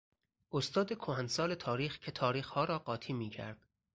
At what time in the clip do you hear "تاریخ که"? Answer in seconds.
1.55-2.11